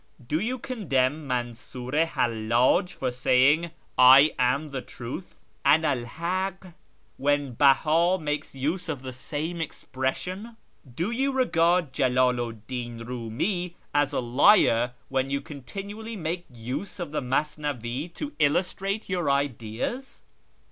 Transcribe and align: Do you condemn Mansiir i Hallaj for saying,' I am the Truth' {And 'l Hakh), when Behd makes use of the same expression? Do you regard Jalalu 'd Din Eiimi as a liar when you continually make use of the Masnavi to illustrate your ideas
Do 0.27 0.39
you 0.39 0.57
condemn 0.57 1.27
Mansiir 1.27 1.93
i 1.93 2.05
Hallaj 2.07 2.89
for 2.91 3.11
saying,' 3.11 3.69
I 4.19 4.33
am 4.39 4.71
the 4.71 4.81
Truth' 4.81 5.35
{And 5.63 5.83
'l 5.85 6.05
Hakh), 6.05 6.73
when 7.17 7.55
Behd 7.55 8.19
makes 8.19 8.55
use 8.55 8.89
of 8.89 9.03
the 9.03 9.13
same 9.13 9.61
expression? 9.61 10.57
Do 10.95 11.11
you 11.11 11.31
regard 11.31 11.93
Jalalu 11.93 12.51
'd 12.53 12.65
Din 12.65 12.99
Eiimi 13.05 13.75
as 13.93 14.11
a 14.11 14.19
liar 14.19 14.93
when 15.09 15.29
you 15.29 15.39
continually 15.39 16.15
make 16.15 16.45
use 16.51 16.99
of 16.99 17.11
the 17.11 17.21
Masnavi 17.21 18.11
to 18.15 18.33
illustrate 18.39 19.07
your 19.07 19.29
ideas 19.29 20.23